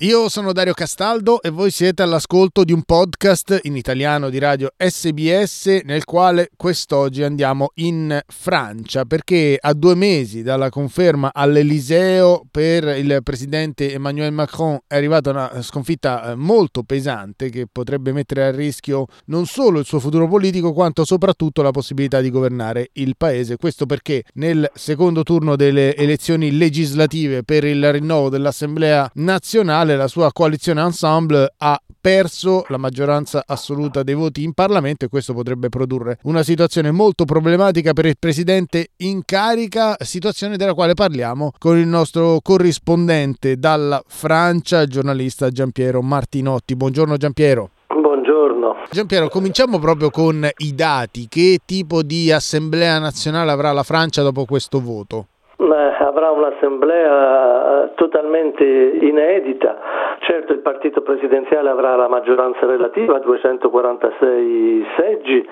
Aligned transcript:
Io 0.00 0.28
sono 0.28 0.52
Dario 0.52 0.74
Castaldo 0.74 1.40
e 1.40 1.48
voi 1.48 1.70
siete 1.70 2.02
all'ascolto 2.02 2.64
di 2.64 2.72
un 2.74 2.82
podcast 2.82 3.60
in 3.62 3.76
italiano 3.76 4.28
di 4.28 4.38
radio 4.38 4.68
SBS 4.76 5.80
nel 5.84 6.04
quale 6.04 6.50
quest'oggi 6.54 7.22
andiamo 7.22 7.70
in 7.76 8.20
Francia 8.26 9.06
perché 9.06 9.56
a 9.58 9.72
due 9.72 9.94
mesi 9.94 10.42
dalla 10.42 10.68
conferma 10.68 11.30
all'Eliseo 11.32 12.44
per 12.50 12.84
il 12.98 13.20
presidente 13.22 13.90
Emmanuel 13.94 14.32
Macron 14.32 14.78
è 14.86 14.96
arrivata 14.96 15.30
una 15.30 15.62
sconfitta 15.62 16.32
eh, 16.32 16.34
molto 16.34 16.82
pesante 16.82 17.48
che 17.48 17.66
potrebbe 17.66 18.12
mettere 18.12 18.44
a 18.44 18.50
rischio 18.50 19.06
non 19.26 19.46
solo 19.46 19.78
il 19.78 19.86
suo 19.86 19.98
futuro 19.98 20.28
politico 20.28 20.74
quanto 20.74 21.06
soprattutto 21.06 21.62
la 21.62 21.70
possibilità 21.70 22.20
di 22.20 22.28
governare 22.28 22.90
il 22.94 23.14
paese. 23.16 23.56
Questo 23.56 23.86
perché 23.86 24.24
nel 24.34 24.70
secondo 24.74 25.22
turno 25.22 25.56
delle 25.56 25.96
elezioni 25.96 26.54
legislative 26.54 27.44
per 27.44 27.64
il 27.64 27.90
rinnovo 27.92 28.28
dell'Assemblea 28.28 29.10
nazionale 29.14 29.84
quale 29.86 29.96
la 29.96 30.08
sua 30.08 30.32
coalizione 30.32 30.82
ensemble 30.82 31.54
ha 31.58 31.80
perso 32.00 32.64
la 32.68 32.76
maggioranza 32.76 33.44
assoluta 33.46 34.02
dei 34.02 34.14
voti 34.14 34.42
in 34.42 34.52
Parlamento 34.52 35.04
e 35.04 35.08
questo 35.08 35.32
potrebbe 35.32 35.68
produrre 35.68 36.18
una 36.24 36.42
situazione 36.42 36.90
molto 36.90 37.24
problematica 37.24 37.92
per 37.92 38.06
il 38.06 38.16
presidente 38.18 38.88
in 38.98 39.22
carica, 39.24 39.94
situazione 40.00 40.56
della 40.56 40.74
quale 40.74 40.94
parliamo 40.94 41.52
con 41.58 41.78
il 41.78 41.86
nostro 41.86 42.40
corrispondente 42.42 43.58
dalla 43.58 44.02
Francia, 44.06 44.82
il 44.82 44.88
giornalista 44.88 45.50
Giampiero 45.50 46.02
Martinotti. 46.02 46.74
Buongiorno 46.74 47.16
Giampiero. 47.16 47.70
Buongiorno. 47.88 48.74
Giampiero, 48.90 49.28
cominciamo 49.28 49.78
proprio 49.78 50.10
con 50.10 50.48
i 50.58 50.74
dati. 50.74 51.26
Che 51.28 51.60
tipo 51.64 52.02
di 52.02 52.32
assemblea 52.32 52.98
nazionale 52.98 53.52
avrà 53.52 53.70
la 53.70 53.84
Francia 53.84 54.22
dopo 54.22 54.44
questo 54.46 54.80
voto? 54.80 55.26
Avrà 55.58 56.30
un'assemblea 56.30 57.84
eh, 57.84 57.94
totalmente 57.94 58.64
inedita. 58.64 59.78
Certo 60.20 60.52
il 60.52 60.58
partito 60.58 61.00
presidenziale 61.00 61.70
avrà 61.70 61.96
la 61.96 62.08
maggioranza 62.08 62.66
relativa, 62.66 63.18
246 63.18 64.86
seggi, 64.96 65.48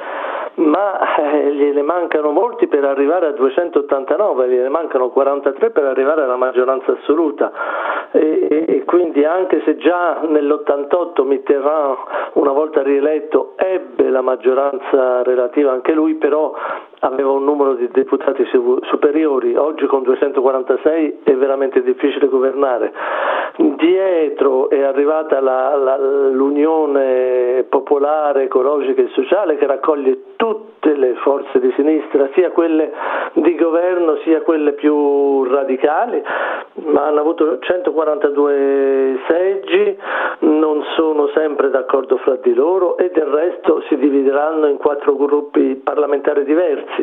ma 0.56 1.16
eh, 1.16 1.52
gliene 1.52 1.82
mancano 1.82 2.30
molti 2.30 2.66
per 2.66 2.84
arrivare 2.84 3.26
a 3.26 3.32
289, 3.32 4.48
gliene 4.48 4.68
mancano 4.68 5.08
43 5.08 5.70
per 5.70 5.84
arrivare 5.84 6.22
alla 6.22 6.36
maggioranza 6.36 6.92
assoluta 6.92 7.52
e, 8.12 8.64
e, 8.68 8.84
quindi 8.84 9.24
anche 9.24 9.62
se 9.64 9.76
già 9.76 10.20
nell'88 10.20 11.24
Mitterrand 11.24 11.96
una 12.34 12.52
volta 12.52 12.82
rieletto 12.82 13.54
ebbe 13.56 14.08
la 14.08 14.20
maggioranza 14.20 15.22
relativa 15.22 15.72
anche 15.72 15.92
lui, 15.92 16.14
però 16.14 16.52
aveva 17.04 17.30
un 17.32 17.44
numero 17.44 17.74
di 17.74 17.88
deputati 17.92 18.44
superiori, 18.82 19.54
oggi 19.56 19.86
con 19.86 20.02
246 20.02 21.20
è 21.24 21.34
veramente 21.34 21.82
difficile 21.82 22.28
governare. 22.28 22.92
Dietro 23.56 24.70
è 24.70 24.82
arrivata 24.82 25.40
la, 25.40 25.76
la, 25.76 25.98
l'Unione 25.98 27.64
Popolare 27.68 28.44
Ecologica 28.44 29.02
e 29.02 29.08
Sociale 29.12 29.56
che 29.56 29.66
raccoglie 29.66 30.34
tutte 30.36 30.94
le 30.94 31.14
forze 31.16 31.60
di 31.60 31.72
sinistra, 31.76 32.28
sia 32.34 32.50
quelle 32.50 32.90
di 33.34 33.54
governo 33.54 34.16
sia 34.24 34.42
quelle 34.42 34.72
più 34.72 35.44
radicali, 35.44 36.22
ma 36.86 37.06
hanno 37.06 37.20
avuto 37.20 37.58
142 37.58 39.18
seggi, 39.28 39.98
non 40.40 40.82
sono 40.96 41.28
sempre 41.28 41.70
d'accordo 41.70 42.16
fra 42.18 42.36
di 42.36 42.54
loro 42.54 42.96
e 42.96 43.10
del 43.12 43.26
resto 43.26 43.82
si 43.88 43.96
divideranno 43.96 44.66
in 44.66 44.76
quattro 44.76 45.14
gruppi 45.16 45.80
parlamentari 45.82 46.44
diversi, 46.44 46.93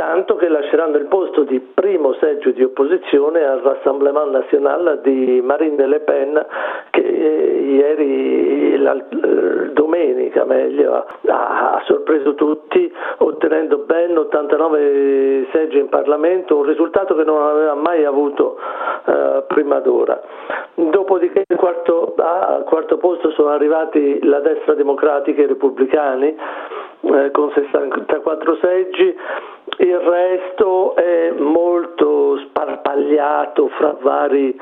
tanto 0.00 0.36
che 0.36 0.48
lasceranno 0.48 0.96
il 0.96 1.06
posto 1.06 1.42
di 1.42 1.60
primo 1.60 2.14
seggio 2.14 2.50
di 2.52 2.62
opposizione 2.62 3.44
al 3.44 3.60
Rassemblement 3.60 4.30
National 4.30 5.00
di 5.02 5.42
Marine 5.44 5.86
Le 5.86 6.00
Pen 6.00 6.46
che 6.88 7.00
eh, 7.02 7.60
ieri, 7.60 8.78
la, 8.78 8.94
eh, 8.94 9.70
domenica 9.72 10.44
meglio, 10.44 11.04
ha, 11.26 11.82
sorpreso 11.84 12.34
tutti 12.34 12.90
ottenendo 13.18 13.78
ben 13.78 14.16
89 14.16 15.48
seggi 15.52 15.78
in 15.78 15.88
Parlamento, 15.88 16.56
un 16.56 16.64
risultato 16.64 17.14
che 17.14 17.24
non 17.24 17.42
aveva 17.42 17.74
mai 17.74 18.04
avuto 18.04 18.56
eh, 19.04 19.44
prima 19.48 19.80
d'ora. 19.80 20.18
Dopodiché 20.74 21.44
al 21.46 21.58
quarto, 21.58 22.14
al 22.16 22.64
quarto 22.64 22.96
posto 22.96 23.30
sono 23.32 23.50
arrivati 23.50 24.24
la 24.24 24.40
destra 24.40 24.74
democratica 24.74 25.42
e 25.42 25.44
i 25.44 25.48
repubblicani 25.48 26.36
con 27.32 27.52
64 27.52 28.56
seggi, 28.60 29.16
il 29.80 29.98
resto 29.98 30.94
è 30.94 31.32
molto 31.38 32.38
sparpagliato 32.48 33.68
fra 33.78 33.96
vari 34.00 34.54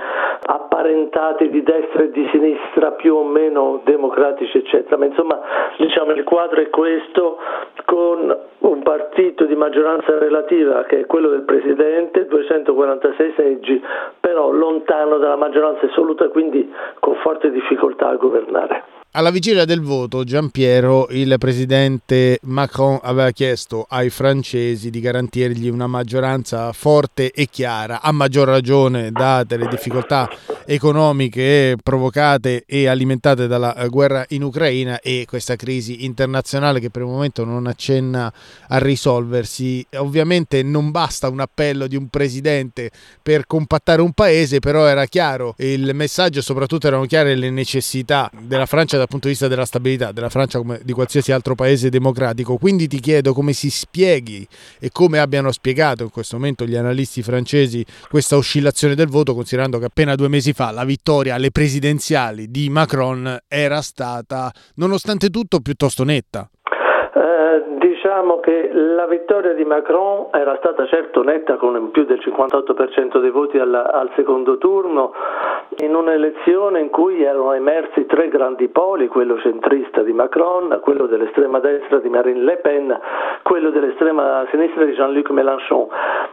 apparentati 0.47 1.49
di 1.51 1.63
destra 1.63 2.05
e 2.05 2.11
di 2.11 2.29
sinistra 2.31 2.93
più 2.93 3.17
o 3.17 3.25
meno 3.25 3.81
democratici 3.85 4.59
eccetera, 4.59 4.97
ma 4.97 5.07
insomma 5.07 5.41
diciamo 5.77 6.13
il 6.13 6.23
quadro 6.23 6.61
è 6.61 6.71
questo 6.71 7.39
con 7.85 8.37
un 8.59 8.83
partito 8.83 9.45
di 9.45 9.57
maggioranza 9.57 10.17
relativa 10.19 10.85
che 10.85 11.01
è 11.01 11.07
quello 11.07 11.31
del 11.31 11.43
Presidente, 11.43 12.27
246 12.27 13.33
seggi, 13.37 13.83
però 14.21 14.51
lontano 14.51 15.19
dalla 15.19 15.37
maggioranza 15.37 15.87
assoluta, 15.87 16.29
quindi 16.29 16.71
con 17.01 17.17
forte 17.17 17.51
difficoltà 17.51 18.09
a 18.09 18.17
governare. 18.17 18.85
Alla 19.13 19.31
vigilia 19.31 19.65
del 19.65 19.81
voto, 19.81 20.23
Giampiero, 20.23 21.07
il 21.11 21.35
presidente 21.39 22.39
Macron 22.43 22.99
aveva 23.03 23.31
chiesto 23.31 23.87
ai 23.89 24.11
francesi 24.11 24.91
di 24.91 25.01
garantirgli 25.09 25.69
una 25.69 25.87
maggioranza 25.87 26.71
forte 26.73 27.31
e 27.31 27.49
chiara, 27.51 28.03
a 28.03 28.13
maggior 28.13 28.47
ragione 28.47 29.11
date 29.11 29.57
le 29.57 29.67
difficoltà 29.69 30.29
economiche 30.67 31.77
provocate 31.83 32.65
e 32.67 32.89
alimentate 32.89 33.47
dalla 33.47 33.75
guerra 33.89 34.27
in 34.29 34.43
Ucraina 34.43 35.01
e 35.01 35.25
questa 35.27 35.57
crisi 35.57 36.05
internazionale 36.05 36.79
che 36.79 36.91
per 36.91 37.03
il 37.03 37.09
momento 37.09 37.43
non 37.45 37.67
accenna 37.67 38.31
a 38.69 38.79
risolversi. 38.79 39.87
Ovviamente 39.97 40.63
non 40.63 40.91
basta 40.91 41.31
un 41.31 41.41
appello 41.41 41.87
di 41.87 41.97
un 41.97 42.09
presidente 42.09 42.91
per 43.23 43.47
compattare 43.47 44.03
un 44.03 44.13
paese, 44.13 44.59
però 44.59 44.85
era 44.85 45.07
chiaro 45.07 45.55
il 45.59 45.95
messaggio, 45.95 46.43
soprattutto 46.43 46.87
erano 46.87 47.07
chiare 47.07 47.35
le 47.35 47.49
necessità 47.49 48.31
della 48.39 48.67
Francia 48.67 48.99
dal 48.99 49.09
punto 49.09 49.27
di 49.27 49.33
vista 49.33 49.49
della 49.49 49.65
stabilità 49.65 50.13
della 50.13 50.29
Francia 50.29 50.59
come 50.59 50.81
di 50.85 50.93
qualsiasi 50.93 51.33
altro 51.33 51.55
paese 51.55 51.89
democratico. 51.89 52.59
Quindi 52.59 52.89
ti 52.89 53.01
chiedo 53.01 53.33
come 53.33 53.55
si 53.55 53.71
spieghi 53.71 54.47
e 54.79 54.91
come 54.99 55.21
abbiano 55.21 55.53
spiegato 55.53 56.03
in 56.03 56.11
questo 56.11 56.35
momento 56.39 56.67
gli 56.67 56.75
analisti 56.75 57.23
francesi 57.23 57.87
questa 58.09 58.37
oscillazione 58.37 58.97
del 58.97 59.07
voto, 59.07 59.33
considerando 59.33 59.79
che 59.79 59.85
appena 59.85 60.17
due 60.17 60.27
mesi 60.27 60.53
fa 60.53 60.73
la 60.73 60.85
vittoria 60.85 61.37
alle 61.37 61.53
presidenziali 61.53 62.51
di 62.51 62.69
Macron 62.69 63.39
era 63.47 63.81
stata, 63.81 64.53
nonostante 64.75 65.31
tutto, 65.31 65.61
piuttosto 65.61 66.03
netta. 66.03 66.51
Diciamo 68.19 68.41
che 68.41 68.69
la 68.73 69.07
vittoria 69.07 69.53
di 69.53 69.65
Macron 69.65 70.31
era 70.33 70.57
stata 70.57 70.85
certo 70.87 71.23
netta 71.23 71.55
con 71.55 71.93
più 71.93 72.05
del 72.05 72.19
58% 72.19 73.21
dei 73.21 73.31
voti 73.31 73.61
al, 73.61 73.73
al 73.73 74.11
secondo 74.17 74.59
turno, 74.59 75.13
in 75.83 75.95
un'elezione 75.95 76.81
in 76.81 76.91
cui 76.91 77.23
erano 77.23 77.53
emersi 77.53 78.07
tre 78.07 78.27
grandi 78.27 78.67
poli, 78.67 79.07
quello 79.07 79.39
centrista 79.39 80.03
di 80.03 80.13
Macron, 80.13 80.81
quello 80.83 81.07
dell'estrema 81.07 81.61
destra 81.61 81.99
di 81.99 82.09
Marine 82.09 82.41
Le 82.41 82.57
Pen, 82.57 82.99
quello 83.43 83.71
dell'estrema 83.71 84.45
sinistra 84.51 84.85
di 84.85 84.95
Jean-Luc 84.95 85.31
Mélenchon, 85.31 85.87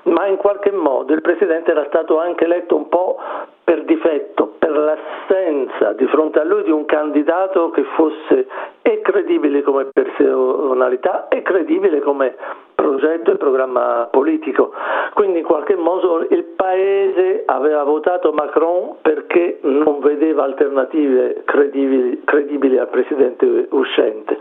ma 0.06 0.25
in 0.25 0.38
qualche 0.38 0.72
modo 0.72 1.13
il 1.13 1.22
Presidente 1.22 1.69
era 1.69 1.85
stato 1.85 2.19
anche 2.19 2.45
eletto 2.45 2.75
un 2.75 2.90
po' 2.90 3.18
per 3.65 3.83
difetto, 3.83 4.53
per 4.59 4.69
l'assenza 4.69 5.93
di 5.93 6.05
fronte 6.05 6.39
a 6.39 6.43
lui 6.43 6.63
di 6.63 6.71
un 6.71 6.85
candidato 6.85 7.71
che 7.71 7.83
fosse 7.95 8.47
e 8.83 9.01
credibile 9.01 9.63
come 9.63 9.85
personalità 9.91 11.27
e 11.29 11.41
credibile 11.41 11.99
come 12.01 12.35
progetto 12.75 13.31
e 13.31 13.37
programma 13.37 14.07
politico. 14.12 14.71
Quindi 15.15 15.39
in 15.39 15.45
qualche 15.45 15.75
modo 15.75 16.27
il 16.29 16.44
Paese 16.56 17.41
aveva 17.47 17.83
votato 17.83 18.31
Macron 18.33 18.97
perché 19.01 19.57
non 19.62 20.00
vedeva 20.00 20.44
alternative 20.44 21.41
credibili, 21.45 22.21
credibili 22.23 22.77
al 22.77 22.89
Presidente 22.89 23.68
uscente. 23.71 24.38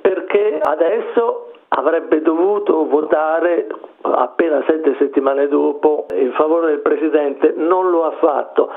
Perché 0.00 0.58
adesso 0.62 1.52
avrebbe 1.68 2.22
dovuto 2.22 2.86
votare 2.86 3.66
appena 4.00 4.62
sette 4.66 4.94
settimane 4.98 5.48
dopo 5.48 6.06
in 6.14 6.32
favore 6.32 6.68
del 6.68 6.80
Presidente, 6.80 7.54
non 7.56 7.90
lo 7.90 8.04
ha 8.04 8.12
fatto. 8.12 8.70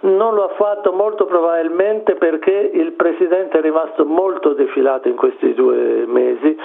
Non 0.00 0.34
lo 0.34 0.44
ha 0.44 0.54
fatto 0.56 0.92
molto 0.92 1.26
probabilmente 1.26 2.14
perché 2.16 2.70
il 2.72 2.92
Presidente 2.92 3.58
è 3.58 3.60
rimasto 3.60 4.04
molto 4.04 4.52
defilato 4.52 5.08
in 5.08 5.16
questi 5.16 5.54
due 5.54 6.04
mesi, 6.06 6.56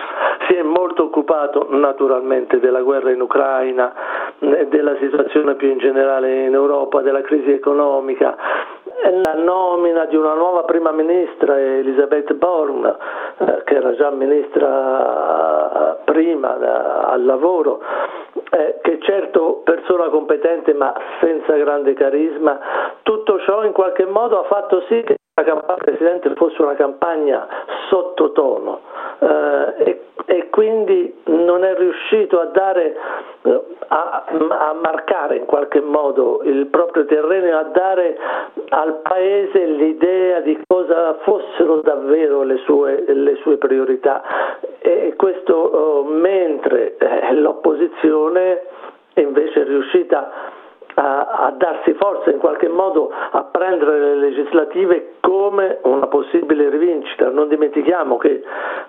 si 0.48 0.56
è 0.56 0.64
molto 0.64 1.04
occupato 1.04 1.68
naturalmente 1.70 2.60
della 2.60 2.82
guerra 2.82 3.12
in 3.12 3.22
Ucraina, 3.22 3.94
della 4.40 4.96
situazione 5.00 5.56
più 5.56 5.70
in 5.70 5.78
generale 5.78 6.46
in 6.46 6.54
Europa, 6.54 7.02
della 7.02 7.22
crisi 7.22 7.52
economica, 7.52 8.36
la 9.24 9.36
nomina 9.36 10.06
di 10.06 10.16
una 10.16 10.34
nuova 10.34 10.64
prima 10.64 10.92
ministra 10.92 11.60
Elisabeth 11.60 12.34
Born, 12.34 12.86
eh, 12.86 12.96
che 13.38 13.76
era 13.76 13.96
già 13.96 14.10
ministra 14.10 15.98
prima 16.06 16.54
da, 16.54 17.02
al 17.02 17.26
lavoro, 17.26 17.82
eh, 18.52 18.80
che 18.82 18.98
certo 19.02 19.62
persona 19.64 20.10
competente 20.10 20.74
ma 20.74 20.94
senza 21.22 21.54
grande 21.56 21.94
carisma, 21.94 22.60
tutto 23.04 23.40
ciò 23.42 23.64
in 23.64 23.74
qualche 23.74 24.06
modo 24.06 24.40
ha 24.40 24.44
fatto 24.46 24.82
sì 24.88 25.04
che 25.04 25.17
la 25.38 25.44
campagna 25.44 25.76
Presidente 25.78 26.34
fosse 26.34 26.60
una 26.64 26.74
campagna 26.74 27.48
sottotono 27.90 28.82
eh, 29.20 29.74
e, 29.78 30.02
e, 30.26 30.50
quindi 30.50 31.16
non 31.26 31.64
è 31.64 31.76
riuscito 31.76 32.40
a 32.40 32.46
dare 32.46 32.96
eh, 33.44 33.62
a, 33.88 34.26
a, 34.26 34.74
marcare 34.74 35.38
in 35.38 35.46
qualche 35.46 35.80
modo 35.80 36.42
il 36.44 36.66
proprio 36.66 37.06
terreno 37.06 37.46
e 37.46 37.52
a 37.52 37.64
dare 37.66 38.18
al 38.70 39.02
Paese 39.04 39.64
l'idea 39.66 40.40
di 40.40 40.60
cosa 40.66 41.18
fossero 41.22 41.82
davvero 41.82 42.42
le 42.42 42.58
sue, 42.66 43.04
le 43.06 43.36
sue 43.44 43.58
priorità. 43.58 44.24
E 44.80 45.14
questo 45.16 45.54
oh, 45.54 46.04
mentre 46.04 46.98
eh, 46.98 47.34
l'opposizione 47.36 48.64
invece 49.14 49.62
è 49.62 49.66
riuscita 49.66 50.32
a, 51.00 51.28
a, 51.46 51.54
darsi 51.56 51.94
forza 51.94 52.32
in 52.32 52.40
qualche 52.40 52.68
modo 52.68 53.12
a 53.12 53.44
prendere 53.44 54.00
le 54.00 54.16
legislative 54.16 55.14
come 55.20 55.78
una 55.84 56.08
possibile 56.08 56.70
rivincita. 56.70 57.30
Non 57.30 57.48
dimentichiamo 57.48 58.18
che 58.18 58.42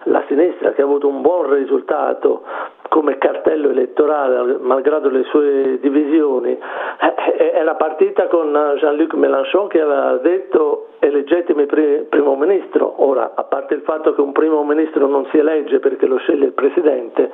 la 0.04 0.22
sinistra 0.26 0.72
che 0.72 0.80
ha 0.80 0.84
avuto 0.84 1.06
un 1.06 1.20
buon 1.20 1.52
risultato 1.52 2.42
come 2.88 3.18
cartello 3.18 3.68
elettorale, 3.68 4.56
malgrado 4.60 5.10
le 5.10 5.24
sue 5.24 5.78
divisioni, 5.80 6.52
eh, 6.52 7.14
eh, 7.36 7.50
era 7.54 7.74
partita 7.74 8.26
con 8.28 8.50
Jean-Luc 8.78 9.12
Mélenchon 9.12 9.68
che 9.68 9.82
aveva 9.82 10.16
detto 10.16 10.86
eleggetemi 11.00 11.66
primo 11.66 12.36
ministro. 12.36 12.94
Ora, 13.04 13.32
a 13.34 13.44
parte 13.44 13.74
il 13.74 13.82
fatto 13.82 14.14
che 14.14 14.22
un 14.22 14.32
primo 14.32 14.64
ministro 14.64 15.06
non 15.06 15.26
si 15.30 15.36
elegge 15.36 15.78
perché 15.78 16.06
lo 16.06 16.16
sceglie 16.16 16.46
il 16.46 16.52
presidente, 16.52 17.30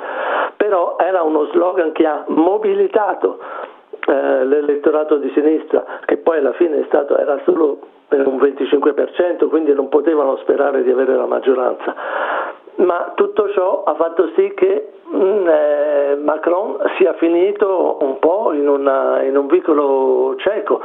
però 0.57 0.97
era 0.99 1.23
uno 1.23 1.47
slogan 1.53 1.93
che 1.93 2.05
ha 2.05 2.25
mobilitato 2.27 3.39
eh, 4.07 4.45
l'elettorato 4.45 5.17
di 5.17 5.31
sinistra, 5.35 5.85
che 6.05 6.19
poi 6.19 6.39
alla 6.39 6.53
fine 6.53 6.85
stato, 6.87 7.17
era 7.17 7.41
solo 7.45 7.79
per 8.09 8.27
un 8.27 8.37
25%, 8.37 9.49
quindi 9.49 9.73
non 9.73 9.89
potevano 9.89 10.37
sperare 10.39 10.83
di 10.83 10.91
avere 10.91 11.17
la 11.17 11.27
maggioranza. 11.27 11.95
Ma 12.77 13.13
tutto 13.15 13.51
ciò 13.51 13.85
ha 13.85 13.95
fatto 13.95 14.31
sì 14.35 14.53
che 14.55 14.89
Mm, 15.15 15.47
eh, 15.47 15.94
Macron 16.25 16.79
sia 16.97 17.13
finito 17.15 17.99
un 18.01 18.19
po' 18.19 18.53
in, 18.53 18.67
una, 18.67 19.23
in, 19.23 19.37
un 19.37 19.47
vicolo 19.47 20.35
cieco 20.39 20.81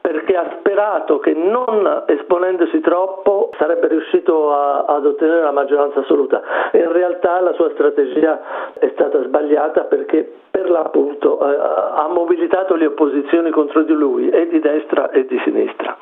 perché 0.00 0.36
ha 0.36 0.56
sperato 0.58 1.18
che 1.18 1.32
non 1.32 2.04
esponendosi 2.06 2.78
troppo 2.80 3.50
sarebbe 3.58 3.88
riuscito 3.88 4.52
a, 4.52 4.84
ad 4.86 5.06
ottenere 5.06 5.42
la 5.42 5.50
maggioranza 5.50 6.00
assoluta. 6.00 6.42
In 6.72 6.92
realtà 6.92 7.40
la 7.40 7.54
sua 7.54 7.70
strategia 7.70 8.72
è 8.78 8.90
stata 8.92 9.22
sbagliata 9.22 9.84
perché 9.84 10.30
per 10.50 10.70
l'appunto 10.70 11.40
eh, 11.40 11.56
ha 11.56 12.08
mobilitato 12.08 12.74
le 12.74 12.86
opposizioni 12.86 13.50
contro 13.50 13.82
di 13.82 13.94
lui 13.94 14.28
e 14.28 14.46
di 14.48 14.60
destra 14.60 15.10
e 15.10 15.24
di 15.24 15.40
sinistra. 15.42 15.96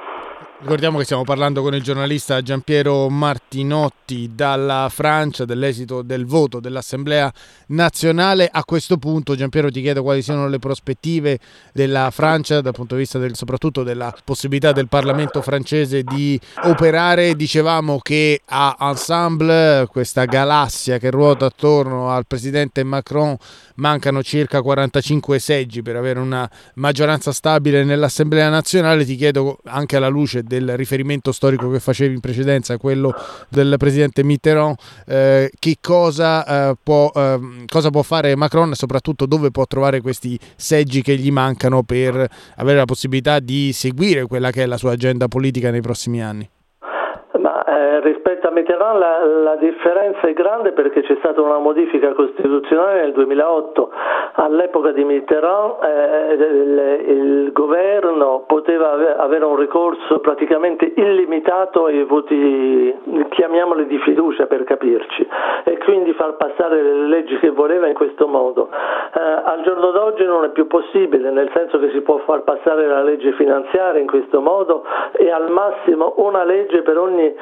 Ricordiamo 0.62 0.98
che 0.98 1.04
stiamo 1.04 1.24
parlando 1.24 1.62
con 1.62 1.74
il 1.74 1.82
giornalista 1.82 2.42
Giampiero 2.42 3.08
Martinotti 3.08 4.32
dalla 4.34 4.90
Francia 4.92 5.46
dell'esito 5.46 6.02
del 6.02 6.26
voto 6.26 6.60
dell'Assemblea 6.60 7.32
nazionale. 7.68 8.46
A 8.52 8.62
questo 8.64 8.98
punto, 8.98 9.34
Giampiero, 9.34 9.70
ti 9.70 9.80
chiedo 9.80 10.02
quali 10.02 10.20
siano 10.20 10.48
le 10.48 10.58
prospettive 10.58 11.38
della 11.72 12.10
Francia 12.10 12.60
dal 12.60 12.74
punto 12.74 12.94
di 12.94 13.00
vista 13.00 13.18
del, 13.18 13.36
soprattutto 13.36 13.82
della 13.82 14.14
possibilità 14.22 14.72
del 14.72 14.86
Parlamento 14.86 15.40
francese 15.40 16.02
di 16.02 16.38
operare. 16.64 17.34
Dicevamo 17.36 17.98
che 17.98 18.42
a 18.44 18.76
Ensemble, 18.80 19.86
questa 19.86 20.26
galassia 20.26 20.98
che 20.98 21.10
ruota 21.10 21.46
attorno 21.46 22.10
al 22.10 22.26
presidente 22.26 22.84
Macron, 22.84 23.34
mancano 23.76 24.22
circa 24.22 24.60
45 24.60 25.38
seggi 25.38 25.80
per 25.80 25.96
avere 25.96 26.20
una 26.20 26.48
maggioranza 26.74 27.32
stabile 27.32 27.82
nell'Assemblea 27.82 28.50
nazionale. 28.50 29.06
Ti 29.06 29.16
chiedo 29.16 29.58
anche 29.64 29.96
alla 29.96 30.08
luce 30.08 30.48
del 30.50 30.76
riferimento 30.76 31.30
storico 31.30 31.70
che 31.70 31.78
facevi 31.78 32.12
in 32.12 32.20
precedenza, 32.20 32.76
quello 32.76 33.14
del 33.48 33.76
presidente 33.78 34.24
Mitterrand, 34.24 34.74
eh, 35.06 35.48
che 35.56 35.76
cosa, 35.80 36.44
eh, 36.44 36.74
può, 36.82 37.08
eh, 37.14 37.38
cosa 37.66 37.90
può 37.90 38.02
fare 38.02 38.34
Macron 38.34 38.72
e 38.72 38.74
soprattutto 38.74 39.26
dove 39.26 39.52
può 39.52 39.64
trovare 39.66 40.00
questi 40.00 40.36
seggi 40.56 41.02
che 41.02 41.14
gli 41.14 41.30
mancano 41.30 41.84
per 41.84 42.26
avere 42.56 42.78
la 42.78 42.84
possibilità 42.84 43.38
di 43.38 43.70
seguire 43.72 44.26
quella 44.26 44.50
che 44.50 44.64
è 44.64 44.66
la 44.66 44.76
sua 44.76 44.92
agenda 44.92 45.28
politica 45.28 45.70
nei 45.70 45.82
prossimi 45.82 46.20
anni? 46.20 46.48
Ma 47.38 47.64
eh, 47.64 48.00
rispetto 48.00 48.48
a 48.48 48.50
Mitterrand 48.50 48.98
la, 48.98 49.24
la, 49.24 49.56
differenza 49.56 50.26
è 50.26 50.32
grande 50.34 50.72
perché 50.72 51.00
c'è 51.02 51.16
stata 51.20 51.40
una 51.40 51.58
modifica 51.58 52.12
costituzionale 52.12 53.02
nel 53.02 53.12
2008. 53.12 53.90
All'epoca 54.34 54.90
di 54.90 55.04
Mitterrand 55.04 55.82
eh, 55.82 56.32
il, 56.34 57.06
il, 57.06 57.52
governo 57.52 58.44
avere 58.92 59.44
un 59.44 59.56
ricorso 59.56 60.18
praticamente 60.20 60.92
illimitato 60.96 61.86
ai 61.86 62.02
voti, 62.04 62.94
chiamiamoli 63.30 63.86
di 63.86 63.98
fiducia 63.98 64.46
per 64.46 64.64
capirci, 64.64 65.26
e 65.64 65.78
quindi 65.78 66.12
far 66.12 66.36
passare 66.36 66.82
le 66.82 67.06
leggi 67.06 67.38
che 67.38 67.50
voleva 67.50 67.86
in 67.86 67.94
questo 67.94 68.26
modo. 68.26 68.68
Eh, 68.70 69.20
al 69.20 69.62
giorno 69.62 69.90
d'oggi 69.90 70.24
non 70.24 70.44
è 70.44 70.50
più 70.50 70.66
possibile, 70.66 71.30
nel 71.30 71.50
senso 71.54 71.78
che 71.78 71.90
si 71.90 72.00
può 72.00 72.18
far 72.18 72.42
passare 72.42 72.86
la 72.86 73.02
legge 73.02 73.32
finanziaria 73.32 74.00
in 74.00 74.06
questo 74.06 74.40
modo 74.40 74.84
e 75.12 75.30
al 75.30 75.50
massimo 75.50 76.14
una 76.16 76.44
legge 76.44 76.82
per 76.82 76.98
ogni 76.98 77.34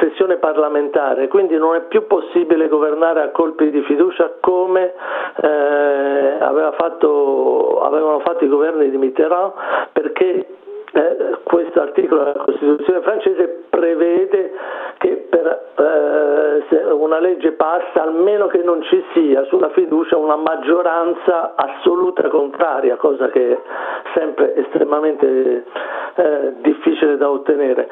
sessione 0.00 0.36
parlamentare, 0.36 1.28
quindi 1.28 1.56
non 1.56 1.74
è 1.74 1.80
più 1.82 2.06
possibile 2.06 2.68
governare 2.68 3.22
a 3.22 3.30
colpi 3.30 3.70
di 3.70 3.82
fiducia 3.82 4.32
come 4.40 4.94
eh, 5.40 6.36
aveva 6.40 6.72
fatto, 6.72 7.80
avevano 7.82 8.20
fatto 8.20 8.44
i 8.44 8.48
governi 8.48 8.90
di 8.90 8.96
Mitterrand 8.96 9.52
perché 9.92 10.46
eh, 10.92 11.38
questo 11.42 11.80
articolo 11.80 12.24
della 12.24 12.44
Costituzione 12.44 13.00
francese 13.00 13.64
prevede 13.68 14.52
che 14.98 15.26
per, 15.28 15.70
eh, 15.76 16.92
una 16.92 17.18
legge 17.18 17.52
passa, 17.52 18.02
almeno 18.02 18.46
che 18.46 18.58
non 18.58 18.82
ci 18.82 19.02
sia 19.12 19.44
sulla 19.44 19.70
fiducia 19.70 20.16
una 20.16 20.36
maggioranza 20.36 21.54
assoluta 21.56 22.28
contraria, 22.28 22.96
cosa 22.96 23.28
che 23.28 23.52
è 23.52 23.58
sempre 24.14 24.54
estremamente 24.56 25.64
eh, 26.14 26.52
difficile 26.60 27.16
da 27.16 27.30
ottenere. 27.30 27.88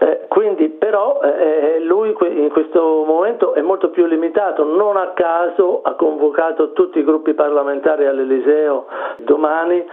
Eh, 0.00 0.24
quindi 0.28 0.70
però 0.70 1.20
eh, 1.22 1.76
eh 1.76 1.80
lui 1.80 2.16
in 2.20 2.48
questo 2.50 3.04
momento 3.06 3.52
è 3.54 3.60
molto 3.60 3.90
più 3.90 4.06
limitato, 4.06 4.64
non 4.64 4.96
a 4.96 5.08
caso 5.08 5.82
ha 5.82 5.92
convocato 5.94 6.72
tutti 6.72 6.98
i 6.98 7.04
gruppi 7.04 7.34
parlamentari 7.34 8.06
all'Eliseo 8.06 8.86
domani 9.18 9.84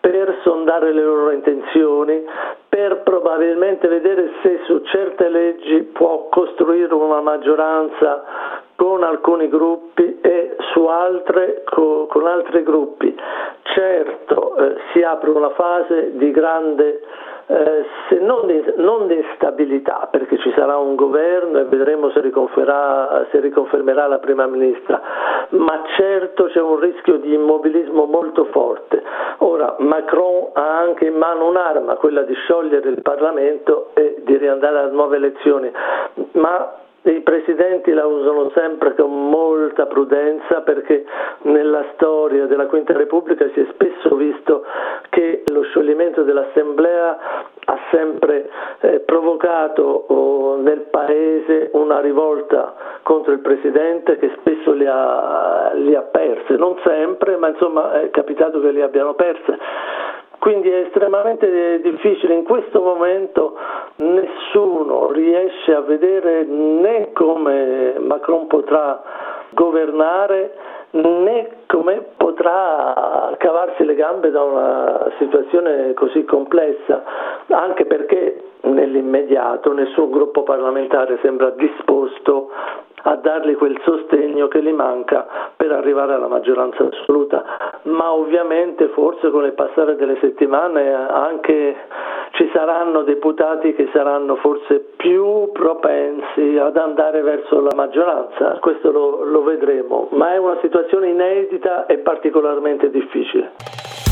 per 0.00 0.40
sondare 0.42 0.92
le 0.92 1.02
loro 1.02 1.30
intenzioni, 1.30 2.24
per 2.68 3.02
probabilmente 3.02 3.86
vedere 3.86 4.32
se 4.42 4.60
su 4.64 4.80
certe 4.84 5.28
leggi 5.28 5.82
può 5.82 6.28
costruire 6.28 6.92
una 6.94 7.20
maggioranza 7.20 8.24
con 8.74 9.04
alcuni 9.04 9.48
gruppi 9.48 10.18
e 10.20 10.56
su 10.72 10.86
altre 10.86 11.62
con, 11.64 12.06
con 12.08 12.26
altri 12.26 12.62
gruppi. 12.64 13.14
Certo 13.62 14.56
eh, 14.56 14.76
si 14.92 15.02
apre 15.02 15.30
una 15.30 15.50
fase 15.50 16.16
di 16.16 16.30
grande 16.30 17.00
eh, 17.52 17.84
se 18.08 18.18
non 18.18 18.46
di, 18.46 18.64
non 18.76 19.06
di, 19.06 19.16
instabilità, 19.16 20.08
perché 20.10 20.38
ci 20.38 20.50
sarà 20.56 20.78
un 20.78 20.94
governo 20.94 21.58
e 21.58 21.64
vedremo 21.64 22.10
se 22.10 22.20
se 23.30 23.40
riconfermerà 23.40 24.06
la 24.06 24.18
prima 24.18 24.46
ministra, 24.46 25.00
ma 25.50 25.82
certo 25.96 26.44
c'è 26.44 26.60
un 26.60 26.78
rischio 26.80 27.18
di 27.18 27.34
immobilismo 27.34 28.06
molto 28.06 28.46
forte. 28.46 29.02
Ora 29.38 29.76
Macron 29.78 30.50
ha 30.54 30.78
anche 30.78 31.06
in 31.06 31.14
mano 31.14 31.48
un'arma, 31.48 31.96
quella 31.96 32.22
di 32.22 32.34
sciogliere 32.34 32.88
il 32.88 33.02
Parlamento 33.02 33.90
e 33.94 34.22
di 34.24 34.36
riandare 34.38 34.78
a 34.78 34.86
nuove 34.86 35.16
elezioni, 35.16 35.70
ma 36.32 36.81
i 37.04 37.20
presidenti 37.20 37.92
la 37.92 38.06
usano 38.06 38.50
sempre 38.54 38.94
con 38.94 39.28
molta 39.28 39.86
prudenza 39.86 40.60
perché 40.60 41.04
nella 41.42 41.84
storia 41.94 42.46
della 42.46 42.66
Quinta 42.66 42.92
Repubblica 42.92 43.48
si 43.52 43.60
è 43.60 43.66
spesso 43.72 44.14
visto 44.14 44.64
che 45.08 45.42
lo 45.52 45.62
scioglimento 45.62 46.22
dell'Assemblea 46.22 47.18
ha 47.64 47.78
sempre 47.90 48.48
eh, 48.80 49.00
provocato 49.00 49.82
oh, 49.82 50.56
nel 50.60 50.86
paese 50.90 51.70
una 51.72 52.00
rivolta 52.00 52.74
contro 53.02 53.32
il 53.32 53.40
presidente 53.40 54.16
che 54.18 54.30
spesso 54.38 54.72
li 54.72 54.86
ha, 54.86 55.72
li 55.74 55.94
ha 55.94 56.02
perse, 56.02 56.54
non 56.54 56.76
sempre, 56.84 57.36
ma 57.36 57.48
insomma 57.48 58.00
è 58.00 58.10
capitato 58.10 58.60
che 58.60 58.70
li 58.70 58.80
abbiano 58.80 59.14
perse. 59.14 59.58
Quindi 60.38 60.70
è 60.70 60.86
estremamente 60.86 61.80
difficile, 61.82 62.34
in 62.34 62.42
questo 62.42 62.80
momento 62.80 63.56
nessuno 64.02 65.10
riesce 65.12 65.74
a 65.74 65.80
vedere 65.80 66.44
né 66.44 67.12
come 67.12 67.94
Macron 67.98 68.46
potrà 68.46 69.02
governare 69.50 70.54
né 70.92 71.48
come 71.66 72.04
potrà 72.16 73.34
cavarsi 73.38 73.84
le 73.84 73.94
gambe 73.94 74.30
da 74.30 74.42
una 74.42 75.10
situazione 75.18 75.94
così 75.94 76.24
complessa, 76.24 77.02
anche 77.48 77.86
perché 77.86 78.42
nell'immediato 78.62 79.72
nessun 79.72 80.10
gruppo 80.10 80.42
parlamentare 80.42 81.18
sembra 81.22 81.50
disposto 81.50 82.50
a 83.02 83.16
dargli 83.16 83.56
quel 83.56 83.80
sostegno 83.84 84.48
che 84.48 84.62
gli 84.62 84.72
manca 84.72 85.26
per 85.56 85.72
arrivare 85.72 86.14
alla 86.14 86.28
maggioranza 86.28 86.84
assoluta. 86.84 87.44
Ma 87.82 88.12
ovviamente 88.12 88.88
forse 88.88 89.30
con 89.30 89.44
il 89.44 89.52
passare 89.52 89.96
delle 89.96 90.18
settimane 90.20 90.92
anche 90.92 91.76
ci 92.32 92.50
saranno 92.54 93.02
deputati 93.02 93.74
che 93.74 93.88
saranno 93.92 94.36
forse 94.36 94.92
più 94.96 95.50
propensi 95.52 96.56
ad 96.58 96.76
andare 96.76 97.20
verso 97.22 97.60
la 97.60 97.74
maggioranza, 97.74 98.58
questo 98.60 98.90
lo, 98.90 99.24
lo 99.24 99.42
vedremo, 99.42 100.08
ma 100.12 100.32
è 100.32 100.38
una 100.38 100.58
situazione 100.60 101.08
inedita 101.08 101.86
e 101.86 101.98
particolarmente 101.98 102.90
difficile. 102.90 104.11